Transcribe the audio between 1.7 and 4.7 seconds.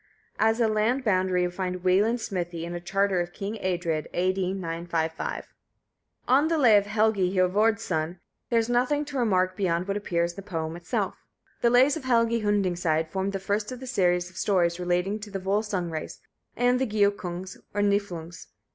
Weland's smithy in a Charter of king Eadred A.D.